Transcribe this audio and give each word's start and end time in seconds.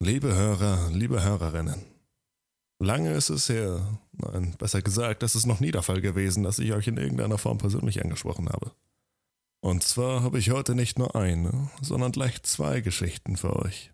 Liebe 0.00 0.32
Hörer, 0.32 0.90
liebe 0.92 1.24
Hörerinnen. 1.24 1.84
Lange 2.78 3.14
ist 3.14 3.30
es 3.30 3.48
her, 3.48 3.98
nein, 4.12 4.54
besser 4.56 4.80
gesagt, 4.80 5.24
es 5.24 5.34
ist 5.34 5.46
noch 5.46 5.58
nie 5.58 5.72
der 5.72 5.82
Fall 5.82 6.00
gewesen, 6.00 6.44
dass 6.44 6.60
ich 6.60 6.72
euch 6.72 6.86
in 6.86 6.98
irgendeiner 6.98 7.36
Form 7.36 7.58
persönlich 7.58 8.00
angesprochen 8.00 8.48
habe. 8.48 8.70
Und 9.60 9.82
zwar 9.82 10.22
habe 10.22 10.38
ich 10.38 10.50
heute 10.50 10.76
nicht 10.76 11.00
nur 11.00 11.16
eine, 11.16 11.68
sondern 11.82 12.12
gleich 12.12 12.40
zwei 12.44 12.80
Geschichten 12.80 13.36
für 13.36 13.56
euch. 13.56 13.90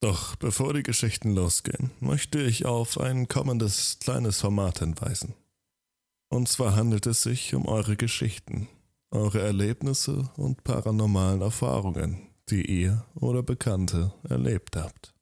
Doch 0.00 0.34
bevor 0.34 0.74
die 0.74 0.82
Geschichten 0.82 1.36
losgehen, 1.36 1.92
möchte 2.00 2.40
ich 2.42 2.66
auf 2.66 2.98
ein 2.98 3.28
kommendes 3.28 4.00
kleines 4.00 4.40
Format 4.40 4.80
hinweisen. 4.80 5.34
Und 6.30 6.48
zwar 6.48 6.74
handelt 6.74 7.06
es 7.06 7.22
sich 7.22 7.54
um 7.54 7.66
eure 7.66 7.96
Geschichten, 7.96 8.66
eure 9.12 9.40
Erlebnisse 9.40 10.28
und 10.36 10.64
paranormalen 10.64 11.42
Erfahrungen, 11.42 12.26
die 12.50 12.64
ihr 12.64 13.04
oder 13.14 13.44
Bekannte 13.44 14.12
erlebt 14.28 14.74
habt. 14.74 15.14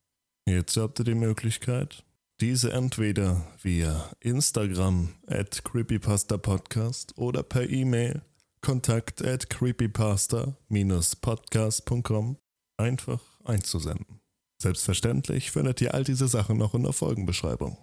Jetzt 0.48 0.76
habt 0.76 1.00
ihr 1.00 1.04
die 1.04 1.16
Möglichkeit, 1.16 2.04
diese 2.40 2.72
entweder 2.72 3.44
via 3.62 4.12
Instagram 4.20 5.08
at 5.26 5.64
creepypastapodcast 5.64 7.18
oder 7.18 7.42
per 7.42 7.68
E-Mail 7.68 8.22
kontakt 8.60 9.24
at 9.24 9.50
creepypasta-podcast.com 9.50 12.36
einfach 12.76 13.20
einzusenden. 13.44 14.20
Selbstverständlich 14.62 15.50
findet 15.50 15.80
ihr 15.80 15.94
all 15.94 16.04
diese 16.04 16.28
Sachen 16.28 16.58
noch 16.58 16.74
in 16.74 16.84
der 16.84 16.92
Folgenbeschreibung. 16.92 17.78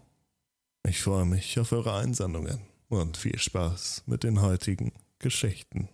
Ich 0.88 1.02
freue 1.02 1.25
mich 1.25 1.59
auf 1.59 1.72
eure 1.72 1.95
Einsendungen 1.95 2.59
und 2.89 3.17
viel 3.17 3.39
Spaß 3.39 4.03
mit 4.05 4.23
den 4.23 4.39
heutigen 4.41 4.94
Geschichten. 5.20 5.89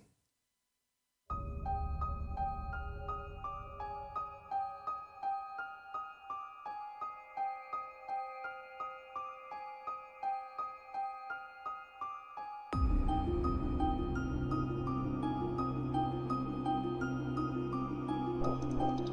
you 19.00 19.05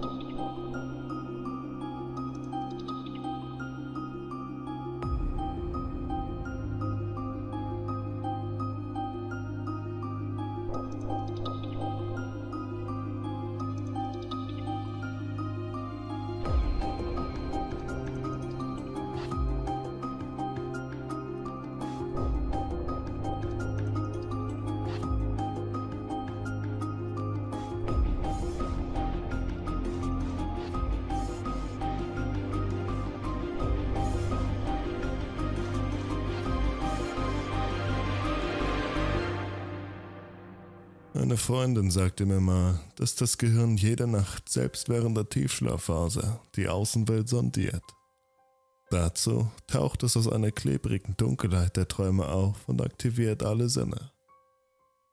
Eine 41.27 41.39
Freundin 41.39 41.91
sagte 41.91 42.25
mir 42.25 42.39
mal, 42.39 42.79
dass 42.95 43.17
das 43.17 43.37
Gehirn 43.37 43.77
jede 43.77 44.07
Nacht 44.07 44.49
selbst 44.49 44.89
während 44.89 45.17
der 45.17 45.29
Tiefschlafphase 45.29 46.39
die 46.55 46.69
Außenwelt 46.69 47.29
sondiert. 47.29 47.83
Dazu 48.91 49.51
taucht 49.67 50.05
es 50.05 50.17
aus 50.17 50.29
einer 50.29 50.53
klebrigen 50.53 51.17
Dunkelheit 51.17 51.77
der 51.77 51.89
Träume 51.89 52.29
auf 52.29 52.69
und 52.69 52.81
aktiviert 52.81 53.43
alle 53.43 53.69
Sinne. 53.69 54.13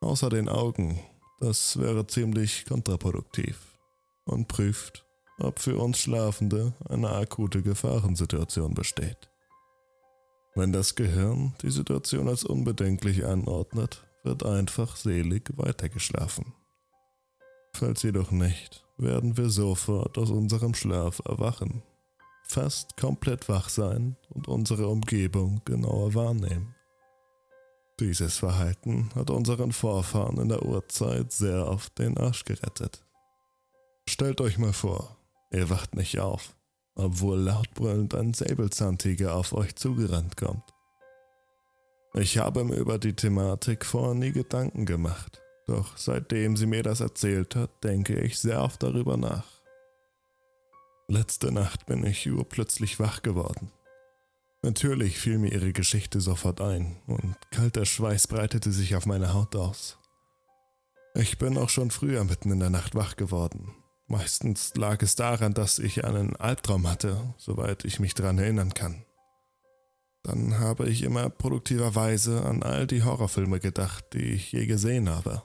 Außer 0.01 0.29
den 0.29 0.49
Augen, 0.49 0.99
das 1.39 1.79
wäre 1.79 2.05
ziemlich 2.05 2.65
kontraproduktiv 2.65 3.57
und 4.25 4.47
prüft, 4.47 5.07
ob 5.39 5.57
für 5.57 5.79
uns 5.79 5.97
Schlafende 5.97 6.73
eine 6.89 7.09
akute 7.09 7.63
Gefahrensituation 7.63 8.75
besteht. 8.75 9.31
Wenn 10.53 10.73
das 10.73 10.93
Gehirn 10.93 11.55
die 11.63 11.71
Situation 11.71 12.27
als 12.27 12.43
unbedenklich 12.43 13.25
anordnet, 13.25 14.05
wird 14.23 14.45
einfach 14.45 14.95
selig 14.95 15.51
weitergeschlafen. 15.55 16.53
Falls 17.75 18.03
jedoch 18.03 18.31
nicht, 18.31 18.85
werden 18.97 19.37
wir 19.37 19.49
sofort 19.49 20.17
aus 20.17 20.29
unserem 20.29 20.73
Schlaf 20.73 21.21
erwachen, 21.25 21.83
fast 22.43 22.97
komplett 22.97 23.49
wach 23.49 23.69
sein 23.69 24.15
und 24.29 24.47
unsere 24.47 24.87
Umgebung 24.87 25.61
genauer 25.65 26.13
wahrnehmen. 26.13 26.75
Dieses 27.99 28.37
Verhalten 28.37 29.09
hat 29.15 29.29
unseren 29.29 29.71
Vorfahren 29.71 30.37
in 30.37 30.49
der 30.49 30.65
Urzeit 30.65 31.31
sehr 31.31 31.67
oft 31.67 31.97
den 31.99 32.17
Arsch 32.17 32.43
gerettet. 32.43 33.03
Stellt 34.07 34.41
euch 34.41 34.57
mal 34.57 34.73
vor, 34.73 35.17
ihr 35.51 35.69
wacht 35.69 35.95
nicht 35.95 36.19
auf, 36.19 36.55
obwohl 36.95 37.39
lautbrüllend 37.39 38.15
ein 38.15 38.33
Säbelzahntiger 38.33 39.35
auf 39.35 39.53
euch 39.53 39.75
zugerannt 39.75 40.37
kommt. 40.37 40.63
Ich 42.15 42.37
habe 42.37 42.63
mir 42.63 42.75
über 42.75 42.99
die 42.99 43.15
Thematik 43.15 43.85
vorher 43.85 44.13
nie 44.13 44.31
Gedanken 44.31 44.85
gemacht, 44.85 45.41
doch 45.65 45.97
seitdem 45.97 46.55
sie 46.55 46.67
mir 46.67 46.83
das 46.83 46.99
erzählt 46.99 47.55
hat, 47.55 47.83
denke 47.83 48.19
ich 48.19 48.37
sehr 48.37 48.61
oft 48.61 48.83
darüber 48.83 49.17
nach. 49.17 49.45
Letzte 51.07 51.51
Nacht 51.51 51.87
bin 51.87 52.05
ich 52.05 52.29
urplötzlich 52.31 52.99
wach 52.99 53.23
geworden. 53.23 53.71
Natürlich 54.61 55.19
fiel 55.19 55.39
mir 55.39 55.51
ihre 55.51 55.73
Geschichte 55.73 56.21
sofort 56.21 56.61
ein 56.61 56.97
und 57.07 57.35
kalter 57.51 57.85
Schweiß 57.85 58.27
breitete 58.27 58.71
sich 58.71 58.95
auf 58.95 59.05
meine 59.07 59.33
Haut 59.33 59.55
aus. 59.55 59.97
Ich 61.15 61.37
bin 61.39 61.57
auch 61.57 61.69
schon 61.69 61.91
früher 61.91 62.23
mitten 62.23 62.51
in 62.51 62.59
der 62.59 62.69
Nacht 62.69 62.93
wach 62.95 63.15
geworden. 63.15 63.73
Meistens 64.07 64.73
lag 64.75 65.01
es 65.01 65.15
daran, 65.15 65.53
dass 65.53 65.79
ich 65.79 66.05
einen 66.05 66.35
Albtraum 66.35 66.87
hatte, 66.87 67.33
soweit 67.37 67.85
ich 67.85 67.99
mich 67.99 68.13
daran 68.13 68.37
erinnern 68.37 68.73
kann. 68.73 69.03
Dann 70.23 70.57
habe 70.59 70.89
ich 70.89 71.03
immer 71.03 71.29
produktiverweise 71.29 72.45
an 72.45 72.63
all 72.63 72.87
die 72.87 73.03
Horrorfilme 73.03 73.59
gedacht, 73.59 74.05
die 74.13 74.31
ich 74.33 74.53
je 74.53 74.65
gesehen 74.65 75.09
habe. 75.09 75.43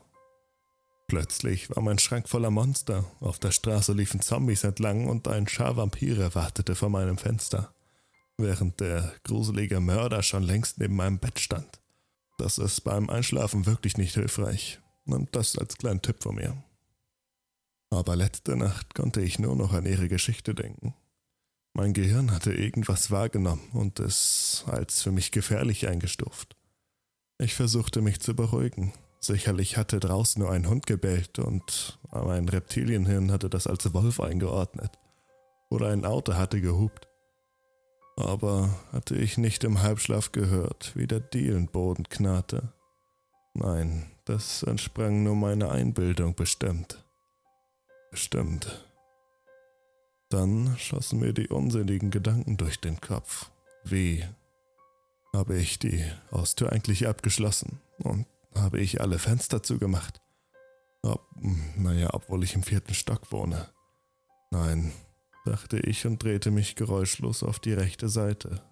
Plötzlich 1.08 1.74
war 1.74 1.82
mein 1.82 1.98
Schrank 1.98 2.28
voller 2.28 2.50
Monster, 2.50 3.04
auf 3.20 3.38
der 3.38 3.50
Straße 3.50 3.92
liefen 3.92 4.20
Zombies 4.20 4.62
entlang 4.62 5.08
und 5.08 5.26
ein 5.26 5.48
Schar 5.48 5.76
Vampire 5.76 6.34
wartete 6.34 6.74
vor 6.74 6.90
meinem 6.90 7.18
Fenster, 7.18 7.72
während 8.36 8.78
der 8.78 9.14
gruselige 9.24 9.80
Mörder 9.80 10.22
schon 10.22 10.42
längst 10.42 10.78
neben 10.78 10.96
meinem 10.96 11.18
Bett 11.18 11.40
stand. 11.40 11.80
Das 12.36 12.58
ist 12.58 12.82
beim 12.82 13.10
Einschlafen 13.10 13.66
wirklich 13.66 13.96
nicht 13.96 14.14
hilfreich, 14.14 14.80
und 15.06 15.34
das 15.34 15.58
als 15.58 15.78
kleinen 15.78 16.02
Tipp 16.02 16.22
von 16.22 16.36
mir. 16.36 16.62
Aber 17.90 18.14
letzte 18.14 18.54
Nacht 18.56 18.94
konnte 18.94 19.22
ich 19.22 19.38
nur 19.38 19.56
noch 19.56 19.72
an 19.72 19.86
ihre 19.86 20.08
Geschichte 20.08 20.54
denken. 20.54 20.94
Mein 21.74 21.92
Gehirn 21.92 22.32
hatte 22.32 22.52
irgendwas 22.52 23.10
wahrgenommen 23.10 23.68
und 23.72 24.00
es 24.00 24.64
als 24.66 25.02
für 25.02 25.12
mich 25.12 25.30
gefährlich 25.30 25.86
eingestuft. 25.88 26.56
Ich 27.38 27.54
versuchte 27.54 28.02
mich 28.02 28.20
zu 28.20 28.34
beruhigen. 28.34 28.92
Sicherlich 29.20 29.76
hatte 29.76 30.00
draußen 30.00 30.40
nur 30.40 30.50
ein 30.50 30.68
Hund 30.68 30.86
gebellt 30.86 31.38
und 31.38 31.98
mein 32.12 32.48
Reptilienhirn 32.48 33.30
hatte 33.30 33.50
das 33.50 33.66
als 33.66 33.92
Wolf 33.94 34.20
eingeordnet. 34.20 34.98
Oder 35.70 35.88
ein 35.88 36.04
Auto 36.04 36.34
hatte 36.34 36.60
gehupt. 36.60 37.08
Aber 38.16 38.70
hatte 38.92 39.14
ich 39.14 39.38
nicht 39.38 39.62
im 39.62 39.82
Halbschlaf 39.82 40.32
gehört, 40.32 40.96
wie 40.96 41.06
der 41.06 41.20
Dielenboden 41.20 42.08
knarrte. 42.08 42.72
Nein, 43.54 44.10
das 44.24 44.64
entsprang 44.64 45.22
nur 45.22 45.36
meiner 45.36 45.70
Einbildung 45.70 46.34
bestimmt. 46.34 47.04
Bestimmt. 48.10 48.87
Dann 50.30 50.76
schossen 50.78 51.20
mir 51.20 51.32
die 51.32 51.48
unsinnigen 51.48 52.10
Gedanken 52.10 52.56
durch 52.56 52.80
den 52.80 53.00
Kopf. 53.00 53.50
Wie 53.84 54.24
habe 55.32 55.56
ich 55.56 55.78
die 55.78 56.04
Haustür 56.30 56.72
eigentlich 56.72 57.08
abgeschlossen 57.08 57.80
und 57.98 58.26
habe 58.54 58.80
ich 58.80 59.00
alle 59.00 59.18
Fenster 59.18 59.62
zugemacht? 59.62 60.20
Ob, 61.02 61.26
naja, 61.76 62.10
obwohl 62.12 62.44
ich 62.44 62.54
im 62.54 62.62
vierten 62.62 62.92
Stock 62.92 63.32
wohne. 63.32 63.68
Nein, 64.50 64.92
dachte 65.46 65.78
ich 65.78 66.06
und 66.06 66.22
drehte 66.22 66.50
mich 66.50 66.74
geräuschlos 66.74 67.42
auf 67.42 67.58
die 67.58 67.72
rechte 67.72 68.08
Seite. 68.08 68.62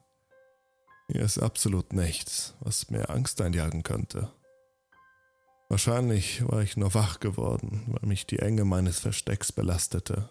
Hier 1.09 1.23
ist 1.23 1.39
absolut 1.39 1.93
nichts, 1.93 2.55
was 2.61 2.91
mir 2.91 3.09
Angst 3.11 3.41
einjagen 3.41 3.83
könnte. 3.83 4.31
Wahrscheinlich 5.69 6.47
war 6.49 6.63
ich 6.63 6.77
nur 6.77 6.95
wach 6.95 7.21
geworden, 7.21 7.85
weil 7.89 8.09
mich 8.09 8.27
die 8.27 8.41
Enge 8.41 8.65
meines 8.65 9.01
Verstecks 9.01 9.53
belastete. 9.53 10.29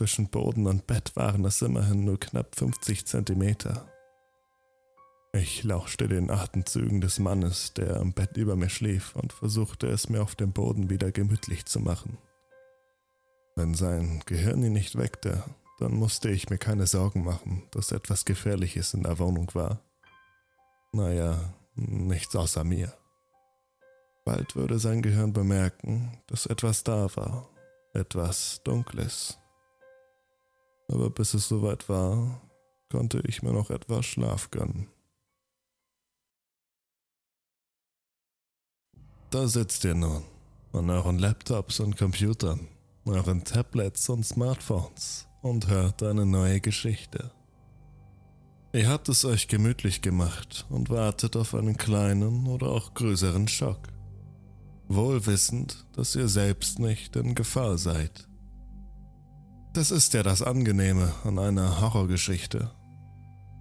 Zwischen 0.00 0.30
Boden 0.30 0.66
und 0.66 0.86
Bett 0.86 1.14
waren 1.14 1.44
es 1.44 1.60
immerhin 1.60 2.06
nur 2.06 2.18
knapp 2.18 2.56
50 2.56 3.04
Zentimeter. 3.04 3.86
Ich 5.34 5.62
lauschte 5.62 6.08
den 6.08 6.30
Atemzügen 6.30 7.02
des 7.02 7.18
Mannes, 7.18 7.74
der 7.74 8.00
am 8.00 8.14
Bett 8.14 8.38
über 8.38 8.56
mir 8.56 8.70
schlief, 8.70 9.14
und 9.14 9.34
versuchte 9.34 9.88
es 9.88 10.08
mir 10.08 10.22
auf 10.22 10.34
dem 10.34 10.52
Boden 10.52 10.88
wieder 10.88 11.12
gemütlich 11.12 11.66
zu 11.66 11.80
machen. 11.80 12.16
Wenn 13.56 13.74
sein 13.74 14.22
Gehirn 14.24 14.64
ihn 14.64 14.72
nicht 14.72 14.96
weckte, 14.96 15.44
dann 15.80 15.92
musste 15.92 16.30
ich 16.30 16.48
mir 16.48 16.56
keine 16.56 16.86
Sorgen 16.86 17.22
machen, 17.22 17.64
dass 17.70 17.92
etwas 17.92 18.24
Gefährliches 18.24 18.94
in 18.94 19.02
der 19.02 19.18
Wohnung 19.18 19.50
war. 19.52 19.82
Naja, 20.92 21.52
nichts 21.74 22.34
außer 22.34 22.64
mir. 22.64 22.94
Bald 24.24 24.56
würde 24.56 24.78
sein 24.78 25.02
Gehirn 25.02 25.34
bemerken, 25.34 26.22
dass 26.26 26.46
etwas 26.46 26.84
da 26.84 27.14
war, 27.16 27.50
etwas 27.92 28.62
Dunkles. 28.64 29.39
Aber 30.90 31.08
bis 31.10 31.34
es 31.34 31.48
soweit 31.48 31.88
war, 31.88 32.40
konnte 32.90 33.22
ich 33.26 33.42
mir 33.42 33.52
noch 33.52 33.70
etwas 33.70 34.06
Schlaf 34.06 34.50
gönnen. 34.50 34.88
Da 39.30 39.46
sitzt 39.46 39.84
ihr 39.84 39.94
nun, 39.94 40.24
an 40.72 40.90
euren 40.90 41.20
Laptops 41.20 41.78
und 41.78 41.96
Computern, 41.96 42.66
euren 43.04 43.44
Tablets 43.44 44.08
und 44.08 44.26
Smartphones 44.26 45.28
und 45.42 45.68
hört 45.68 46.02
eine 46.02 46.26
neue 46.26 46.60
Geschichte. 46.60 47.30
Ihr 48.72 48.88
habt 48.88 49.08
es 49.08 49.24
euch 49.24 49.46
gemütlich 49.46 50.02
gemacht 50.02 50.66
und 50.70 50.90
wartet 50.90 51.36
auf 51.36 51.54
einen 51.54 51.76
kleinen 51.76 52.48
oder 52.48 52.68
auch 52.68 52.94
größeren 52.94 53.46
Schock, 53.46 53.88
wohl 54.88 55.24
wissend, 55.26 55.86
dass 55.92 56.16
ihr 56.16 56.28
selbst 56.28 56.80
nicht 56.80 57.14
in 57.14 57.36
Gefahr 57.36 57.78
seid. 57.78 58.29
Das 59.72 59.92
ist 59.92 60.14
ja 60.14 60.24
das 60.24 60.42
Angenehme 60.42 61.14
an 61.22 61.38
einer 61.38 61.80
Horrorgeschichte, 61.80 62.72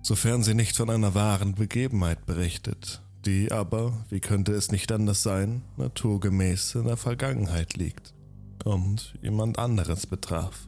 sofern 0.01 0.41
sie 0.41 0.55
nicht 0.55 0.75
von 0.75 0.89
einer 0.89 1.13
wahren 1.13 1.53
Begebenheit 1.53 2.25
berichtet, 2.25 3.03
die 3.25 3.51
aber, 3.51 4.05
wie 4.09 4.19
könnte 4.19 4.53
es 4.53 4.71
nicht 4.71 4.91
anders 4.91 5.21
sein, 5.21 5.61
naturgemäß 5.77 6.73
in 6.75 6.85
der 6.85 6.97
Vergangenheit 6.97 7.77
liegt 7.77 8.15
und 8.63 9.13
jemand 9.21 9.59
anderes 9.59 10.07
betraf. 10.07 10.67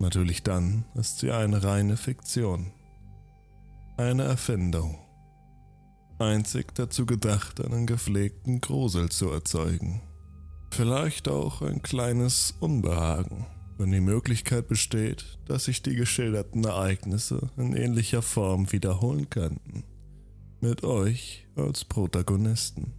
Natürlich 0.00 0.42
dann 0.42 0.84
ist 0.94 1.20
sie 1.20 1.30
eine 1.30 1.62
reine 1.62 1.96
Fiktion. 1.96 2.72
Eine 3.96 4.24
Erfindung. 4.24 4.98
Einzig 6.18 6.74
dazu 6.74 7.06
gedacht, 7.06 7.64
einen 7.64 7.86
gepflegten 7.86 8.60
Grusel 8.60 9.10
zu 9.10 9.30
erzeugen. 9.30 10.02
Vielleicht 10.72 11.28
auch 11.28 11.62
ein 11.62 11.82
kleines 11.82 12.52
Unbehagen, 12.58 13.46
wenn 13.78 13.90
die 13.90 14.00
Möglichkeit 14.00 14.68
besteht, 14.68 15.38
dass 15.46 15.64
sich 15.64 15.82
die 15.82 15.96
geschilderten 15.96 16.64
Ereignisse 16.64 17.50
in 17.56 17.74
ähnlicher 17.74 18.22
Form 18.22 18.70
wiederholen 18.72 19.28
könnten. 19.30 19.84
Mit 20.60 20.84
euch 20.84 21.46
als 21.56 21.84
Protagonisten. 21.84 22.92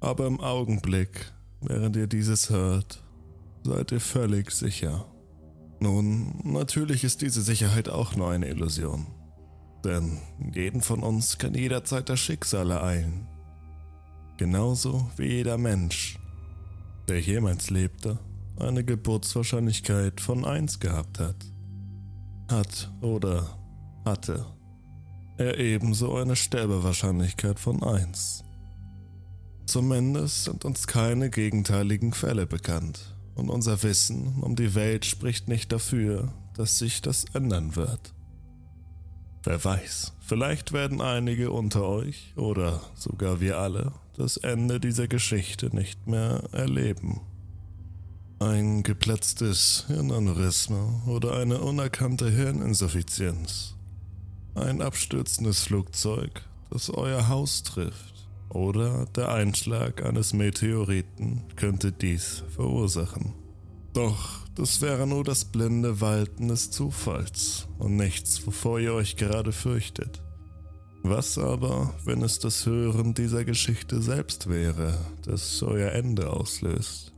Aber 0.00 0.26
im 0.26 0.40
Augenblick, 0.40 1.32
während 1.60 1.96
ihr 1.96 2.06
dieses 2.06 2.48
hört, 2.50 3.02
seid 3.64 3.92
ihr 3.92 4.00
völlig 4.00 4.50
sicher. 4.50 5.06
Nun, 5.80 6.40
natürlich 6.44 7.04
ist 7.04 7.22
diese 7.22 7.42
Sicherheit 7.42 7.88
auch 7.88 8.16
nur 8.16 8.30
eine 8.30 8.48
Illusion. 8.48 9.06
Denn 9.84 10.18
jeden 10.54 10.82
von 10.82 11.02
uns 11.02 11.38
kann 11.38 11.54
jederzeit 11.54 12.08
das 12.08 12.20
Schicksal 12.20 12.70
ereilen. 12.70 13.26
Genauso 14.36 15.10
wie 15.16 15.26
jeder 15.26 15.58
Mensch, 15.58 16.18
der 17.08 17.20
jemals 17.20 17.70
lebte, 17.70 18.18
eine 18.60 18.84
Geburtswahrscheinlichkeit 18.84 20.20
von 20.20 20.44
1 20.44 20.80
gehabt 20.80 21.18
hat. 21.18 21.36
Hat 22.50 22.92
oder 23.00 23.58
hatte 24.04 24.44
er 25.36 25.58
ebenso 25.58 26.16
eine 26.16 26.36
Sterbewahrscheinlichkeit 26.36 27.58
von 27.58 27.82
1. 27.82 28.44
Zumindest 29.66 30.44
sind 30.44 30.64
uns 30.64 30.86
keine 30.86 31.30
gegenteiligen 31.30 32.12
Fälle 32.12 32.46
bekannt 32.46 33.16
und 33.36 33.48
unser 33.48 33.82
Wissen 33.82 34.42
um 34.42 34.56
die 34.56 34.74
Welt 34.74 35.06
spricht 35.06 35.48
nicht 35.48 35.72
dafür, 35.72 36.32
dass 36.56 36.78
sich 36.78 37.00
das 37.00 37.24
ändern 37.32 37.76
wird. 37.76 38.12
Wer 39.44 39.64
weiß, 39.64 40.12
vielleicht 40.20 40.72
werden 40.72 41.00
einige 41.00 41.50
unter 41.50 41.88
euch 41.88 42.34
oder 42.36 42.82
sogar 42.94 43.40
wir 43.40 43.58
alle 43.58 43.92
das 44.18 44.36
Ende 44.36 44.78
dieser 44.78 45.08
Geschichte 45.08 45.74
nicht 45.74 46.06
mehr 46.06 46.42
erleben. 46.52 47.22
Ein 48.42 48.82
geplatztes 48.82 49.84
Hirnaneurysma 49.88 51.02
oder 51.06 51.36
eine 51.36 51.60
unerkannte 51.60 52.30
Hirninsuffizienz. 52.30 53.74
Ein 54.54 54.80
abstürzendes 54.80 55.60
Flugzeug, 55.64 56.40
das 56.70 56.88
euer 56.88 57.28
Haus 57.28 57.62
trifft 57.64 58.30
oder 58.48 59.04
der 59.14 59.28
Einschlag 59.28 60.02
eines 60.02 60.32
Meteoriten 60.32 61.42
könnte 61.56 61.92
dies 61.92 62.42
verursachen. 62.48 63.34
Doch 63.92 64.48
das 64.54 64.80
wäre 64.80 65.06
nur 65.06 65.22
das 65.22 65.44
blinde 65.44 66.00
Walten 66.00 66.48
des 66.48 66.70
Zufalls 66.70 67.68
und 67.78 67.96
nichts, 67.96 68.46
wovor 68.46 68.80
ihr 68.80 68.94
euch 68.94 69.16
gerade 69.16 69.52
fürchtet. 69.52 70.22
Was 71.02 71.36
aber, 71.36 71.92
wenn 72.06 72.22
es 72.22 72.38
das 72.38 72.64
Hören 72.64 73.12
dieser 73.12 73.44
Geschichte 73.44 74.00
selbst 74.00 74.48
wäre, 74.48 74.96
das 75.26 75.62
euer 75.62 75.92
Ende 75.92 76.30
auslöst? 76.30 77.09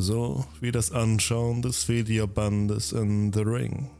So 0.00 0.46
wie 0.62 0.72
das 0.72 0.92
Anschauen 0.92 1.60
des 1.60 1.86
Videobandes 1.86 2.92
in 2.92 3.34
The 3.34 3.42
Ring. 3.42 3.90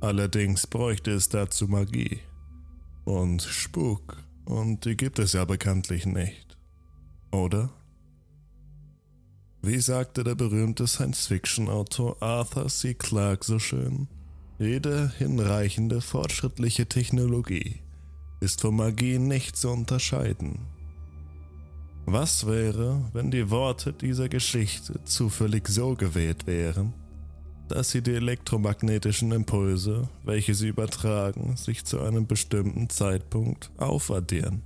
Allerdings 0.00 0.66
bräuchte 0.66 1.10
es 1.10 1.28
dazu 1.28 1.68
Magie 1.68 2.20
und 3.04 3.42
Spuk 3.42 4.16
und 4.46 4.86
die 4.86 4.96
gibt 4.96 5.18
es 5.18 5.34
ja 5.34 5.44
bekanntlich 5.44 6.06
nicht. 6.06 6.56
Oder? 7.32 7.68
Wie 9.60 9.78
sagte 9.78 10.24
der 10.24 10.36
berühmte 10.36 10.86
Science-Fiction-Autor 10.86 12.22
Arthur 12.22 12.68
C. 12.68 12.94
Clarke 12.94 13.44
so 13.44 13.58
schön, 13.58 14.08
jede 14.58 15.12
hinreichende 15.18 16.00
fortschrittliche 16.00 16.86
Technologie 16.86 17.82
ist 18.40 18.62
von 18.62 18.74
Magie 18.74 19.18
nicht 19.18 19.58
zu 19.58 19.68
unterscheiden. 19.68 20.60
Was 22.06 22.46
wäre, 22.46 23.08
wenn 23.12 23.30
die 23.30 23.50
Worte 23.50 23.92
dieser 23.92 24.28
Geschichte 24.28 25.02
zufällig 25.04 25.68
so 25.68 25.94
gewählt 25.94 26.46
wären, 26.46 26.92
dass 27.68 27.90
sie 27.90 28.02
die 28.02 28.14
elektromagnetischen 28.14 29.32
Impulse, 29.32 30.08
welche 30.24 30.54
sie 30.54 30.68
übertragen, 30.68 31.56
sich 31.56 31.84
zu 31.84 32.00
einem 32.00 32.26
bestimmten 32.26 32.90
Zeitpunkt 32.90 33.70
aufaddieren 33.78 34.62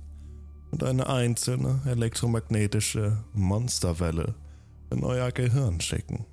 und 0.71 0.83
eine 0.83 1.07
einzelne 1.07 1.81
elektromagnetische 1.85 3.23
Monsterwelle 3.33 4.35
in 4.89 5.03
euer 5.03 5.31
Gehirn 5.31 5.79
schicken. 5.79 6.25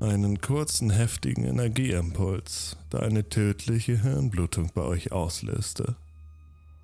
Einen 0.00 0.40
kurzen, 0.40 0.90
heftigen 0.90 1.44
Energieimpuls, 1.44 2.76
der 2.92 3.02
eine 3.02 3.28
tödliche 3.28 4.02
Hirnblutung 4.02 4.70
bei 4.74 4.82
euch 4.82 5.12
auslöste. 5.12 5.96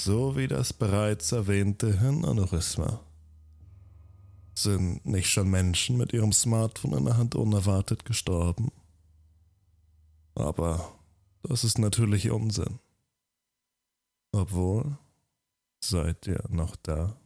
So 0.00 0.36
wie 0.36 0.46
das 0.46 0.72
bereits 0.72 1.32
erwähnte 1.32 1.98
Hirnaneurysma. 1.98 3.00
Sind 4.54 5.04
nicht 5.04 5.28
schon 5.28 5.48
Menschen 5.48 5.96
mit 5.96 6.12
ihrem 6.12 6.32
Smartphone 6.32 6.98
in 6.98 7.04
der 7.04 7.16
Hand 7.16 7.34
unerwartet 7.34 8.04
gestorben? 8.04 8.70
Aber 10.34 10.92
das 11.42 11.64
ist 11.64 11.78
natürlich 11.78 12.30
Unsinn. 12.30 12.78
Obwohl, 14.32 14.98
seid 15.80 16.26
ihr 16.26 16.44
noch 16.48 16.76
da? 16.76 17.16